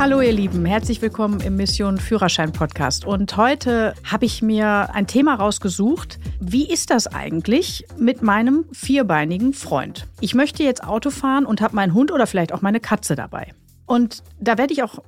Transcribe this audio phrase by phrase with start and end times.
[0.00, 3.04] Hallo ihr Lieben, herzlich willkommen im Mission Führerschein Podcast.
[3.04, 6.20] Und heute habe ich mir ein Thema rausgesucht.
[6.38, 10.06] Wie ist das eigentlich mit meinem vierbeinigen Freund?
[10.20, 13.52] Ich möchte jetzt Auto fahren und habe meinen Hund oder vielleicht auch meine Katze dabei.
[13.86, 15.00] Und da werde ich auch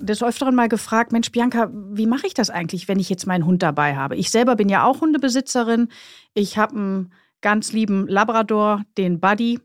[0.00, 3.46] des Öfteren mal gefragt, Mensch, Bianca, wie mache ich das eigentlich, wenn ich jetzt meinen
[3.46, 4.14] Hund dabei habe?
[4.14, 5.88] Ich selber bin ja auch Hundebesitzerin.
[6.34, 9.58] Ich habe einen ganz lieben Labrador, den Buddy.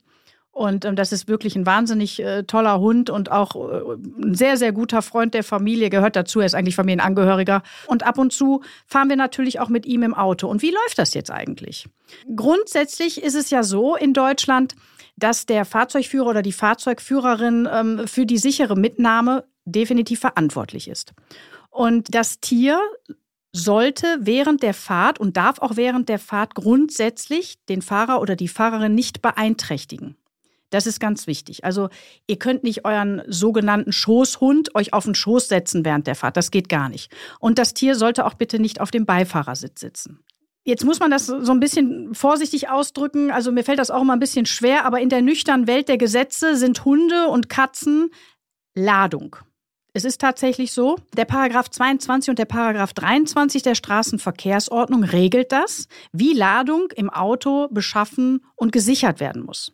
[0.56, 4.56] Und ähm, das ist wirklich ein wahnsinnig äh, toller Hund und auch äh, ein sehr,
[4.56, 6.40] sehr guter Freund der Familie, gehört dazu.
[6.40, 7.62] Er ist eigentlich Familienangehöriger.
[7.88, 10.48] Und ab und zu fahren wir natürlich auch mit ihm im Auto.
[10.48, 11.90] Und wie läuft das jetzt eigentlich?
[12.34, 14.76] Grundsätzlich ist es ja so in Deutschland,
[15.18, 21.12] dass der Fahrzeugführer oder die Fahrzeugführerin ähm, für die sichere Mitnahme definitiv verantwortlich ist.
[21.70, 22.80] Und das Tier
[23.52, 28.48] sollte während der Fahrt und darf auch während der Fahrt grundsätzlich den Fahrer oder die
[28.48, 30.16] Fahrerin nicht beeinträchtigen.
[30.76, 31.64] Das ist ganz wichtig.
[31.64, 31.88] Also
[32.28, 36.36] ihr könnt nicht euren sogenannten Schoßhund euch auf den Schoß setzen während der Fahrt.
[36.36, 37.14] Das geht gar nicht.
[37.40, 40.20] Und das Tier sollte auch bitte nicht auf dem Beifahrersitz sitzen.
[40.66, 43.32] Jetzt muss man das so ein bisschen vorsichtig ausdrücken.
[43.32, 45.98] Also mir fällt das auch immer ein bisschen schwer, aber in der nüchternen Welt der
[45.98, 48.10] Gesetze sind Hunde und Katzen
[48.74, 49.38] Ladung.
[49.94, 55.88] Es ist tatsächlich so, der Paragraph 22 und der Paragraph 23 der Straßenverkehrsordnung regelt das,
[56.12, 59.72] wie Ladung im Auto beschaffen und gesichert werden muss.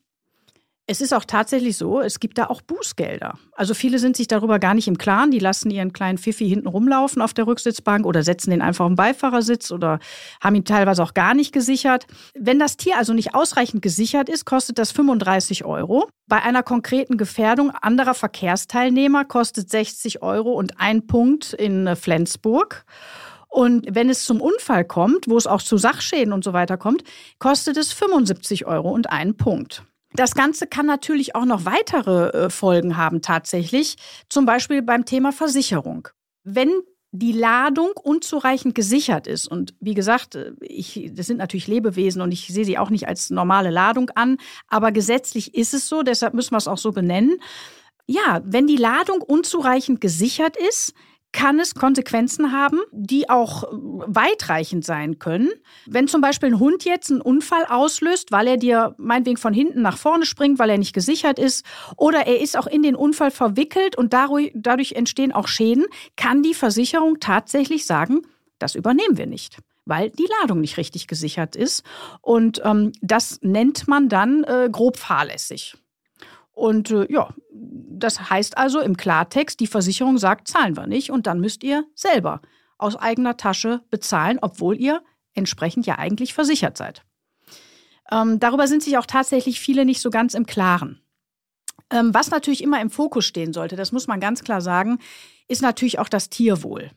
[0.88, 3.38] Es ist auch tatsächlich so, es gibt da auch Bußgelder.
[3.54, 5.32] Also viele sind sich darüber gar nicht im Klaren.
[5.32, 8.96] Die lassen ihren kleinen Pfiffi hinten rumlaufen auf der Rücksitzbank oder setzen den einfach den
[8.96, 10.00] Beifahrersitz oder
[10.42, 12.08] haben ihn teilweise auch gar nicht gesichert.
[12.34, 16.10] Wenn das Tier also nicht ausreichend gesichert ist, kostet das 35 Euro.
[16.28, 22.86] Bei einer konkreten Gefährdung anderer Verkehrsteilnehmer kostet 60 Euro und ein Punkt in Flensburg.
[23.48, 27.04] Und wenn es zum Unfall kommt, wo es auch zu Sachschäden und so weiter kommt,
[27.38, 29.84] kostet es 75 Euro und einen Punkt.
[30.14, 33.96] Das Ganze kann natürlich auch noch weitere äh, Folgen haben tatsächlich,
[34.30, 36.08] zum Beispiel beim Thema Versicherung.
[36.44, 36.72] Wenn
[37.14, 39.48] die Ladung unzureichend gesichert ist.
[39.48, 43.08] Und wie gesagt, äh, ich, das sind natürlich Lebewesen und ich sehe sie auch nicht
[43.08, 46.92] als normale Ladung an, aber gesetzlich ist es so, deshalb müssen wir es auch so
[46.92, 47.38] benennen.
[48.08, 50.94] Ja, wenn die Ladung unzureichend gesichert ist,
[51.34, 55.50] kann es Konsequenzen haben, die auch weitreichend sein können.
[55.86, 59.82] Wenn zum Beispiel ein Hund jetzt einen Unfall auslöst, weil er dir meinetwegen von hinten
[59.82, 61.66] nach vorne springt, weil er nicht gesichert ist,
[61.96, 65.86] oder er ist auch in den Unfall verwickelt und dadurch, entstehen auch Schäden,
[66.18, 68.22] kann die Versicherung tatsächlich sagen,
[68.60, 71.84] das übernehmen wir nicht weil die Ladung nicht richtig gesichert ist.
[72.22, 75.76] Und ähm, das nennt man dann äh, grob fahrlässig.
[76.54, 81.28] Und äh, ja, das heißt also im Klartext, die Versicherung sagt, zahlen wir nicht und
[81.28, 82.42] dann müsst ihr selber
[82.78, 85.04] aus eigener Tasche bezahlen, obwohl ihr
[85.34, 87.04] entsprechend ja eigentlich versichert seid.
[88.12, 91.02] Ähm, darüber sind sich auch tatsächlich viele nicht so ganz im Klaren.
[91.90, 95.00] Ähm, was natürlich immer im Fokus stehen sollte, das muss man ganz klar sagen,
[95.48, 96.92] ist natürlich auch das Tierwohl.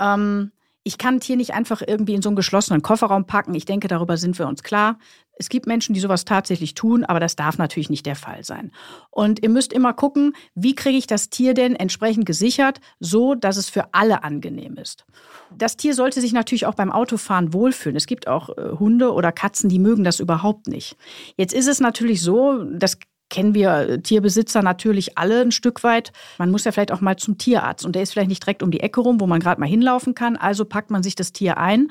[0.00, 0.52] Ähm,
[0.82, 3.54] ich kann ein Tier nicht einfach irgendwie in so einen geschlossenen Kofferraum packen.
[3.54, 4.98] Ich denke, darüber sind wir uns klar.
[5.40, 8.72] Es gibt Menschen, die sowas tatsächlich tun, aber das darf natürlich nicht der Fall sein.
[9.10, 13.56] Und ihr müsst immer gucken, wie kriege ich das Tier denn entsprechend gesichert, so dass
[13.56, 15.06] es für alle angenehm ist.
[15.56, 17.96] Das Tier sollte sich natürlich auch beim Autofahren wohlfühlen.
[17.96, 20.96] Es gibt auch äh, Hunde oder Katzen, die mögen das überhaupt nicht.
[21.36, 22.98] Jetzt ist es natürlich so, das
[23.30, 26.12] kennen wir Tierbesitzer natürlich alle ein Stück weit.
[26.38, 28.70] Man muss ja vielleicht auch mal zum Tierarzt und der ist vielleicht nicht direkt um
[28.70, 30.36] die Ecke rum, wo man gerade mal hinlaufen kann.
[30.36, 31.90] Also packt man sich das Tier ein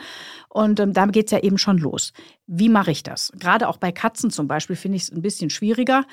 [0.49, 2.13] und ähm, da geht es ja eben schon los.
[2.45, 3.31] Wie mache ich das?
[3.39, 6.05] Gerade auch bei Katzen zum Beispiel finde ich es ein bisschen schwieriger.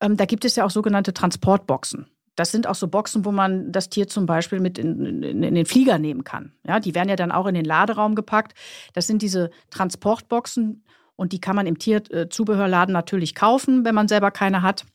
[0.00, 2.06] Ähm, da gibt es ja auch sogenannte Transportboxen.
[2.36, 5.54] Das sind auch so Boxen, wo man das Tier zum Beispiel mit in, in, in,
[5.54, 6.52] den Flieger nehmen kann.
[6.66, 8.54] Ja, die werden ja dann auch in den Laderaum gepackt.
[8.94, 10.84] Das sind diese Transportboxen,
[11.20, 14.86] und die kann man im Tierzubehörladen natürlich kaufen, wenn man selber keine hat.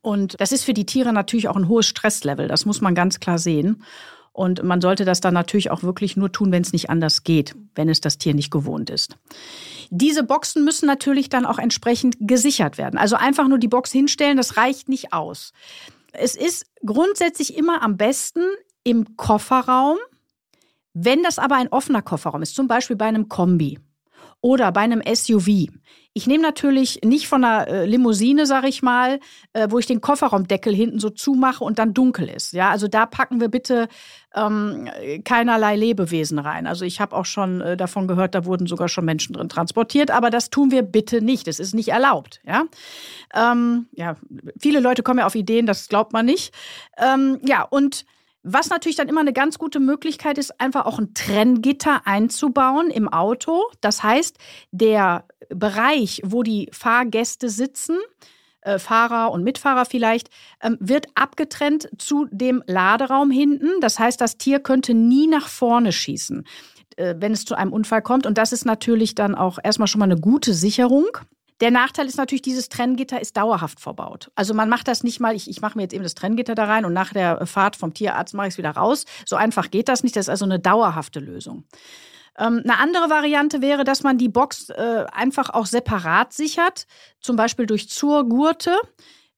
[0.00, 2.48] Und das ist für die Tiere natürlich auch ein hohes Stresslevel.
[2.48, 3.82] Das muss man ganz klar sehen.
[4.32, 7.54] Und man sollte das dann natürlich auch wirklich nur tun, wenn es nicht anders geht,
[7.74, 9.18] wenn es das Tier nicht gewohnt ist.
[9.90, 12.96] Diese Boxen müssen natürlich dann auch entsprechend gesichert werden.
[12.96, 15.52] Also einfach nur die Box hinstellen, das reicht nicht aus.
[16.14, 18.40] Es ist grundsätzlich immer am besten
[18.82, 19.98] im Kofferraum,
[20.94, 23.78] wenn das aber ein offener Kofferraum ist, zum Beispiel bei einem Kombi
[24.44, 25.70] oder bei einem SUV.
[26.12, 29.18] Ich nehme natürlich nicht von einer äh, Limousine, sag ich mal,
[29.54, 32.52] äh, wo ich den Kofferraumdeckel hinten so zumache und dann dunkel ist.
[32.52, 33.88] Ja, also da packen wir bitte
[34.34, 34.90] ähm,
[35.24, 36.66] keinerlei Lebewesen rein.
[36.66, 40.10] Also ich habe auch schon äh, davon gehört, da wurden sogar schon Menschen drin transportiert,
[40.10, 41.46] aber das tun wir bitte nicht.
[41.46, 42.42] Das ist nicht erlaubt.
[42.46, 42.64] Ja,
[43.34, 44.16] ähm, ja
[44.60, 46.52] viele Leute kommen ja auf Ideen, das glaubt man nicht.
[46.98, 48.04] Ähm, ja, und
[48.44, 53.08] was natürlich dann immer eine ganz gute Möglichkeit ist, einfach auch ein Trenngitter einzubauen im
[53.08, 53.64] Auto.
[53.80, 54.36] Das heißt,
[54.70, 57.96] der Bereich, wo die Fahrgäste sitzen,
[58.60, 60.28] äh, Fahrer und Mitfahrer vielleicht,
[60.62, 63.80] ähm, wird abgetrennt zu dem Laderaum hinten.
[63.80, 66.44] Das heißt, das Tier könnte nie nach vorne schießen,
[66.96, 68.26] äh, wenn es zu einem Unfall kommt.
[68.26, 71.06] Und das ist natürlich dann auch erstmal schon mal eine gute Sicherung.
[71.60, 74.30] Der Nachteil ist natürlich, dieses Trenngitter ist dauerhaft verbaut.
[74.34, 76.64] Also man macht das nicht mal, ich, ich mache mir jetzt eben das Trenngitter da
[76.64, 79.04] rein und nach der Fahrt vom Tierarzt mache ich es wieder raus.
[79.24, 80.16] So einfach geht das nicht.
[80.16, 81.64] Das ist also eine dauerhafte Lösung.
[82.38, 86.86] Ähm, eine andere Variante wäre, dass man die Box äh, einfach auch separat sichert,
[87.20, 88.76] zum Beispiel durch Zurgurte.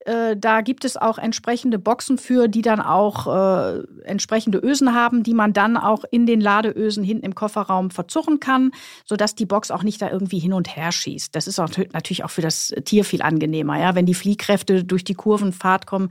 [0.06, 5.24] Äh, da gibt es auch entsprechende Boxen für, die dann auch äh, entsprechende Ösen haben,
[5.24, 8.70] die man dann auch in den Ladeösen hinten im Kofferraum verzurren kann,
[9.04, 11.34] sodass die Box auch nicht da irgendwie hin und her schießt.
[11.34, 15.02] Das ist auch, natürlich auch für das Tier viel angenehmer, ja, wenn die Fliehkräfte durch
[15.02, 16.10] die Kurvenfahrt kommen.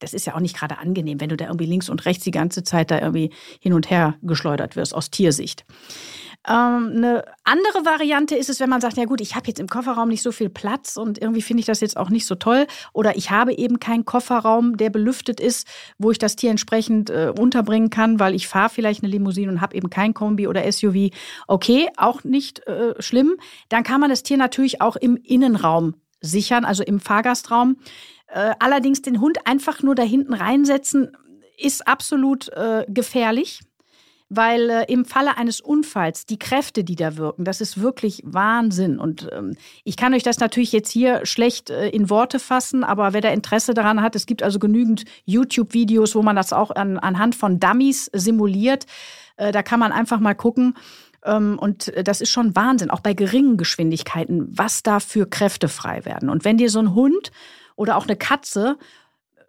[0.00, 2.32] Das ist ja auch nicht gerade angenehm, wenn du da irgendwie links und rechts die
[2.32, 5.64] ganze Zeit da irgendwie hin und her geschleudert wirst aus Tiersicht.
[6.48, 9.66] Ähm, eine andere Variante ist es, wenn man sagt, ja gut, ich habe jetzt im
[9.66, 12.66] Kofferraum nicht so viel Platz und irgendwie finde ich das jetzt auch nicht so toll
[12.92, 15.66] oder ich habe eben keinen Kofferraum, der belüftet ist,
[15.98, 19.60] wo ich das Tier entsprechend äh, unterbringen kann, weil ich fahre vielleicht eine Limousine und
[19.60, 21.10] habe eben kein Kombi oder SUV.
[21.48, 23.36] Okay, auch nicht äh, schlimm.
[23.68, 27.76] Dann kann man das Tier natürlich auch im Innenraum sichern, also im Fahrgastraum.
[28.28, 31.16] Äh, allerdings den Hund einfach nur da hinten reinsetzen,
[31.58, 33.60] ist absolut äh, gefährlich
[34.28, 38.98] weil äh, im Falle eines Unfalls die Kräfte, die da wirken, das ist wirklich Wahnsinn.
[38.98, 43.12] Und ähm, ich kann euch das natürlich jetzt hier schlecht äh, in Worte fassen, aber
[43.12, 46.98] wer da Interesse daran hat, es gibt also genügend YouTube-Videos, wo man das auch an,
[46.98, 48.86] anhand von Dummies simuliert.
[49.36, 50.74] Äh, da kann man einfach mal gucken.
[51.24, 56.04] Ähm, und das ist schon Wahnsinn, auch bei geringen Geschwindigkeiten, was da für Kräfte frei
[56.04, 56.30] werden.
[56.30, 57.30] Und wenn dir so ein Hund
[57.76, 58.76] oder auch eine Katze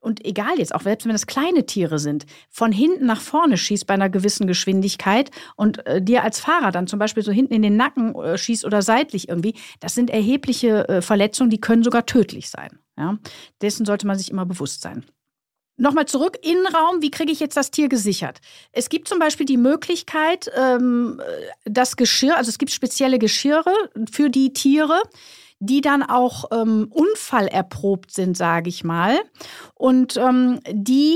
[0.07, 3.85] und egal jetzt, auch selbst wenn das kleine Tiere sind, von hinten nach vorne schießt
[3.85, 7.61] bei einer gewissen Geschwindigkeit und äh, dir als Fahrer dann zum Beispiel so hinten in
[7.61, 12.05] den Nacken äh, schießt oder seitlich irgendwie, das sind erhebliche äh, Verletzungen, die können sogar
[12.05, 12.79] tödlich sein.
[12.97, 13.17] Ja?
[13.61, 15.05] Dessen sollte man sich immer bewusst sein.
[15.75, 18.39] Nochmal zurück, Innenraum, wie kriege ich jetzt das Tier gesichert?
[18.71, 21.21] Es gibt zum Beispiel die Möglichkeit, ähm,
[21.65, 23.73] das Geschirr, also es gibt spezielle Geschirre
[24.09, 24.99] für die Tiere,
[25.59, 29.19] die dann auch ähm, unfallerprobt sind, sage ich mal.
[29.73, 31.15] Und ähm, die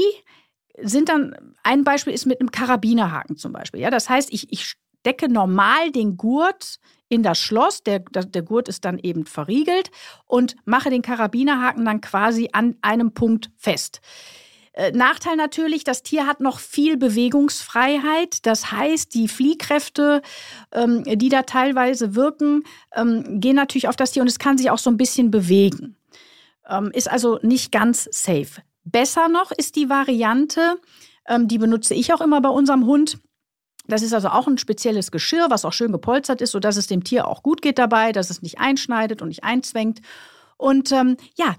[0.82, 3.82] sind dann, ein Beispiel ist mit einem Karabinerhaken zum Beispiel.
[3.82, 6.80] Ja, das heißt, ich, ich stecke normal den Gurt
[7.10, 9.92] in das Schloss, der, der Gurt ist dann eben verriegelt
[10.28, 14.00] und mache den Karabinerhaken dann quasi an einem Punkt fest.
[14.74, 18.46] Äh, Nachteil natürlich, das Tier hat noch viel Bewegungsfreiheit.
[18.46, 20.22] Das heißt, die Fliehkräfte,
[20.72, 22.64] ähm, die da teilweise wirken,
[22.96, 25.98] ähm, gehen natürlich auf das Tier und es kann sich auch so ein bisschen bewegen.
[26.70, 28.62] Ähm, ist also nicht ganz safe.
[28.84, 30.80] Besser noch ist die Variante,
[31.42, 33.20] die benutze ich auch immer bei unserem Hund.
[33.88, 37.04] Das ist also auch ein spezielles Geschirr, was auch schön gepolstert ist, sodass es dem
[37.04, 40.02] Tier auch gut geht dabei, dass es nicht einschneidet und nicht einzwängt.
[40.58, 41.56] Und ähm, ja,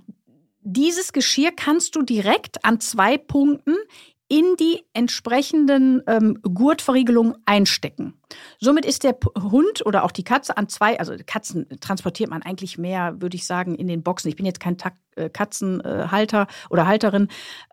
[0.63, 3.75] dieses Geschirr kannst du direkt an zwei Punkten
[4.29, 8.15] in die entsprechenden ähm, Gurtverriegelungen einstecken.
[8.61, 12.79] Somit ist der Hund oder auch die Katze an zwei, also Katzen transportiert man eigentlich
[12.79, 14.29] mehr, würde ich sagen, in den Boxen.
[14.29, 14.77] Ich bin jetzt kein
[15.17, 17.27] äh, Katzenhalter oder Halterin,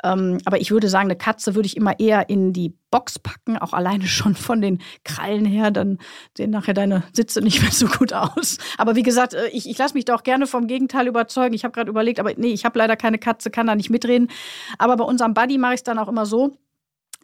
[0.03, 3.59] ähm, aber ich würde sagen, eine Katze würde ich immer eher in die Box packen,
[3.59, 5.99] auch alleine schon von den Krallen her, dann
[6.35, 8.57] sehen nachher deine Sitze nicht mehr so gut aus.
[8.79, 11.53] Aber wie gesagt, äh, ich, ich lasse mich doch gerne vom Gegenteil überzeugen.
[11.53, 14.29] Ich habe gerade überlegt, aber nee, ich habe leider keine Katze, kann da nicht mitreden.
[14.79, 16.57] Aber bei unserem Buddy mache ich es dann auch immer so,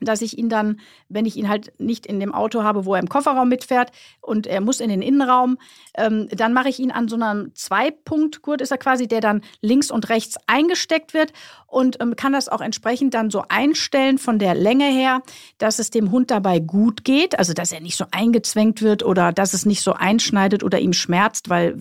[0.01, 2.99] dass ich ihn dann, wenn ich ihn halt nicht in dem Auto habe, wo er
[2.99, 5.57] im Kofferraum mitfährt und er muss in den Innenraum,
[5.97, 9.91] ähm, dann mache ich ihn an so einem Zweipunktgurt, ist er quasi, der dann links
[9.91, 11.31] und rechts eingesteckt wird
[11.67, 15.21] und ähm, kann das auch entsprechend dann so einstellen von der Länge her,
[15.57, 19.31] dass es dem Hund dabei gut geht, also dass er nicht so eingezwängt wird oder
[19.31, 21.79] dass es nicht so einschneidet oder ihm schmerzt, weil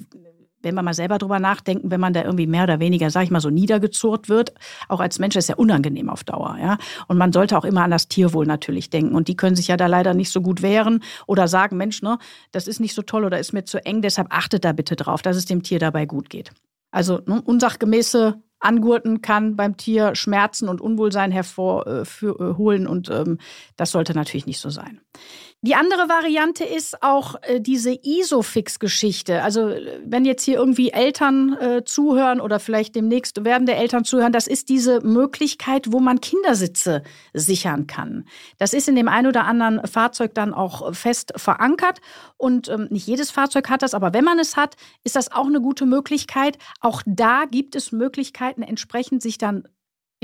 [0.64, 3.30] wenn wir mal selber drüber nachdenken, wenn man da irgendwie mehr oder weniger, sag ich
[3.30, 4.54] mal, so niedergezurrt wird,
[4.88, 6.78] auch als Mensch, ist ja unangenehm auf Dauer, ja.
[7.08, 9.14] Und man sollte auch immer an das Tierwohl natürlich denken.
[9.14, 12.18] Und die können sich ja da leider nicht so gut wehren oder sagen, Mensch, ne,
[12.52, 15.22] das ist nicht so toll oder ist mir zu eng, deshalb achtet da bitte drauf,
[15.22, 16.50] dass es dem Tier dabei gut geht.
[16.90, 23.38] Also ne, unsachgemäße Angurten kann beim Tier Schmerzen und Unwohlsein hervorholen äh, und ähm,
[23.76, 25.00] das sollte natürlich nicht so sein.
[25.66, 29.42] Die andere Variante ist auch äh, diese Isofix-Geschichte.
[29.42, 34.46] Also wenn jetzt hier irgendwie Eltern äh, zuhören oder vielleicht demnächst werdende Eltern zuhören, das
[34.46, 37.02] ist diese Möglichkeit, wo man Kindersitze
[37.32, 38.26] sichern kann.
[38.58, 42.02] Das ist in dem einen oder anderen Fahrzeug dann auch fest verankert
[42.36, 45.46] und ähm, nicht jedes Fahrzeug hat das, aber wenn man es hat, ist das auch
[45.46, 46.58] eine gute Möglichkeit.
[46.82, 49.66] Auch da gibt es Möglichkeiten, entsprechend sich dann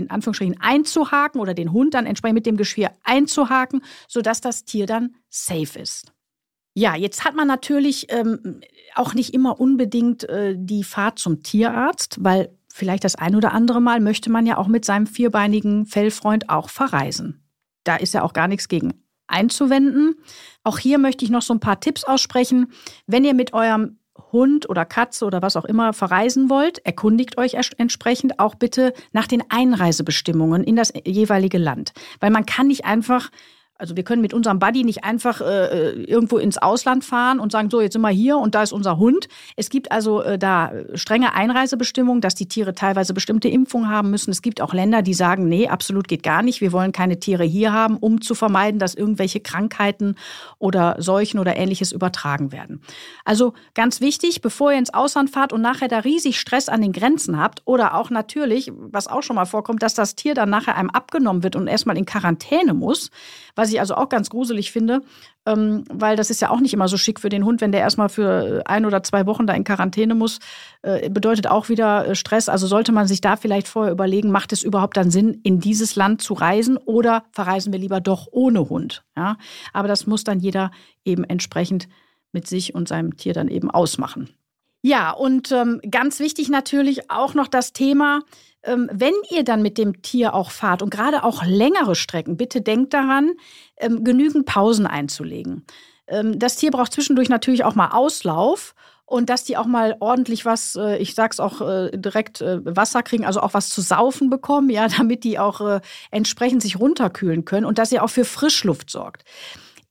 [0.04, 4.86] in Anführungsstrichen einzuhaken oder den Hund dann entsprechend mit dem Geschirr einzuhaken, sodass das Tier
[4.86, 6.12] dann safe ist.
[6.74, 8.60] Ja, jetzt hat man natürlich ähm,
[8.94, 13.80] auch nicht immer unbedingt äh, die Fahrt zum Tierarzt, weil vielleicht das ein oder andere
[13.80, 17.42] Mal möchte man ja auch mit seinem vierbeinigen Fellfreund auch verreisen.
[17.84, 20.16] Da ist ja auch gar nichts gegen einzuwenden.
[20.64, 22.72] Auch hier möchte ich noch so ein paar Tipps aussprechen.
[23.06, 23.99] Wenn ihr mit eurem
[24.32, 29.26] Hund oder Katze oder was auch immer verreisen wollt, erkundigt euch entsprechend auch bitte nach
[29.26, 31.92] den Einreisebestimmungen in das jeweilige Land.
[32.20, 33.30] Weil man kann nicht einfach
[33.80, 37.50] also wir können mit unserem Buddy nicht einfach äh, äh, irgendwo ins Ausland fahren und
[37.50, 39.26] sagen, so, jetzt sind wir hier und da ist unser Hund.
[39.56, 44.30] Es gibt also äh, da strenge Einreisebestimmungen, dass die Tiere teilweise bestimmte Impfungen haben müssen.
[44.30, 46.60] Es gibt auch Länder, die sagen, nee, absolut geht gar nicht.
[46.60, 50.16] Wir wollen keine Tiere hier haben, um zu vermeiden, dass irgendwelche Krankheiten
[50.58, 52.82] oder Seuchen oder ähnliches übertragen werden.
[53.24, 56.92] Also ganz wichtig, bevor ihr ins Ausland fahrt und nachher da riesig Stress an den
[56.92, 60.76] Grenzen habt oder auch natürlich, was auch schon mal vorkommt, dass das Tier dann nachher
[60.76, 63.10] einem abgenommen wird und erstmal in Quarantäne muss,
[63.54, 65.02] was ich also auch ganz gruselig finde,
[65.46, 67.80] ähm, weil das ist ja auch nicht immer so schick für den Hund, wenn der
[67.80, 70.38] erstmal für ein oder zwei Wochen da in Quarantäne muss,
[70.82, 72.48] äh, bedeutet auch wieder äh, Stress.
[72.48, 75.96] Also sollte man sich da vielleicht vorher überlegen, macht es überhaupt dann Sinn, in dieses
[75.96, 79.04] Land zu reisen oder verreisen wir lieber doch ohne Hund?
[79.16, 79.36] Ja?
[79.72, 80.70] Aber das muss dann jeder
[81.04, 81.88] eben entsprechend
[82.32, 84.28] mit sich und seinem Tier dann eben ausmachen.
[84.82, 88.20] Ja, und ähm, ganz wichtig natürlich auch noch das Thema,
[88.62, 92.60] ähm, wenn ihr dann mit dem Tier auch fahrt und gerade auch längere Strecken, bitte
[92.60, 93.32] denkt daran,
[93.76, 95.64] ähm, genügend Pausen einzulegen.
[96.06, 98.74] Ähm, das Tier braucht zwischendurch natürlich auch mal Auslauf
[99.06, 103.02] und dass die auch mal ordentlich was, äh, ich sag's auch äh, direkt, äh, Wasser
[103.02, 107.66] kriegen, also auch was zu saufen bekommen, ja, damit die auch entsprechend sich runterkühlen können
[107.66, 109.24] und dass ihr auch für Frischluft sorgt.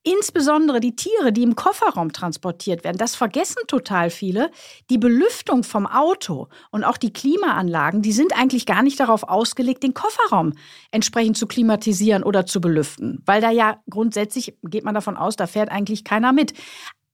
[0.02, 4.50] Insbesondere die Tiere, die im Kofferraum transportiert werden, das vergessen total viele.
[4.88, 9.82] Die Belüftung vom Auto und auch die Klimaanlagen, die sind eigentlich gar nicht darauf ausgelegt,
[9.82, 10.54] den Kofferraum
[10.90, 15.46] entsprechend zu klimatisieren oder zu belüften, weil da ja grundsätzlich geht man davon aus, da
[15.46, 16.54] fährt eigentlich keiner mit.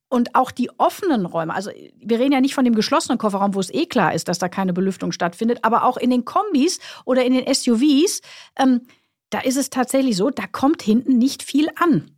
[0.08, 3.60] Und auch die offenen Räume, also wir reden ja nicht von dem geschlossenen Kofferraum, wo
[3.60, 7.24] es eh klar ist, dass da keine Belüftung stattfindet, aber auch in den Kombis oder
[7.24, 8.20] in den SUVs,
[8.56, 8.82] ähm,
[9.30, 12.15] da ist es tatsächlich so, da kommt hinten nicht viel an.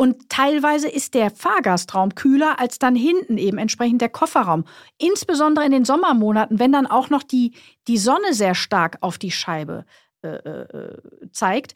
[0.00, 4.64] Und teilweise ist der Fahrgastraum kühler als dann hinten eben entsprechend der Kofferraum.
[4.96, 7.52] Insbesondere in den Sommermonaten, wenn dann auch noch die,
[7.86, 9.84] die Sonne sehr stark auf die Scheibe
[10.22, 10.96] äh, äh,
[11.32, 11.74] zeigt.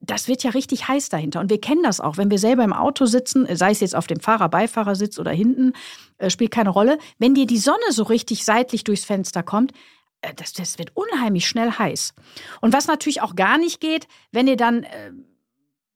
[0.00, 1.40] Das wird ja richtig heiß dahinter.
[1.40, 4.06] Und wir kennen das auch, wenn wir selber im Auto sitzen, sei es jetzt auf
[4.06, 5.72] dem Fahrer-Beifahrersitz oder hinten,
[6.18, 6.98] äh, spielt keine Rolle.
[7.18, 9.72] Wenn dir die Sonne so richtig seitlich durchs Fenster kommt,
[10.20, 12.12] äh, das, das wird unheimlich schnell heiß.
[12.60, 15.12] Und was natürlich auch gar nicht geht, wenn ihr dann äh,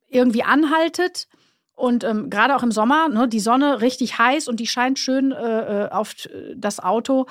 [0.09, 1.29] irgendwie anhaltet
[1.77, 5.31] und ähm, gerade auch im Sommer, ne, die Sonne richtig heiß und die scheint schön
[5.31, 6.15] äh, äh auf
[6.57, 7.27] das Auto.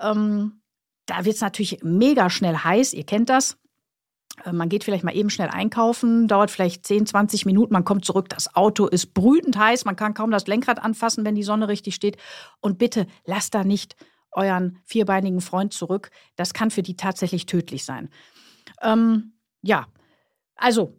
[0.00, 0.62] Ähm,
[1.06, 2.94] da wird es natürlich mega schnell heiß.
[2.94, 3.58] Ihr kennt das.
[4.44, 8.06] Äh, man geht vielleicht mal eben schnell einkaufen, dauert vielleicht 10, 20 Minuten, man kommt
[8.06, 11.68] zurück, das Auto ist brütend heiß, man kann kaum das Lenkrad anfassen, wenn die Sonne
[11.68, 12.16] richtig steht.
[12.60, 13.96] Und bitte lasst da nicht
[14.32, 16.10] euren vierbeinigen Freund zurück.
[16.36, 18.08] Das kann für die tatsächlich tödlich sein.
[18.80, 19.86] Ähm, ja,
[20.56, 20.96] also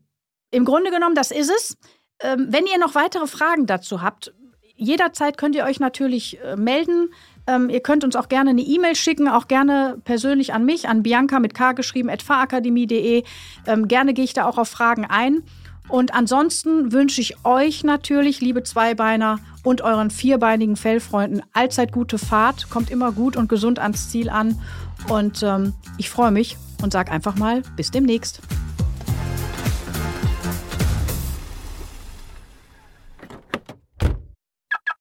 [0.52, 1.78] im Grunde genommen, das ist es.
[2.24, 4.34] Ähm, wenn ihr noch weitere Fragen dazu habt,
[4.76, 7.14] jederzeit könnt ihr euch natürlich äh, melden.
[7.48, 11.04] Ähm, ihr könnt uns auch gerne eine E-Mail schicken, auch gerne persönlich an mich, an
[11.04, 13.24] Bianca mit K geschrieben, at fahrakademie.de.
[13.68, 15.44] Ähm, gerne gehe ich da auch auf Fragen ein.
[15.88, 22.70] Und ansonsten wünsche ich euch natürlich, liebe Zweibeiner und euren vierbeinigen Fellfreunden, allzeit gute Fahrt.
[22.70, 24.60] Kommt immer gut und gesund ans Ziel an.
[25.10, 28.42] Und ähm, ich freue mich und sage einfach mal bis demnächst.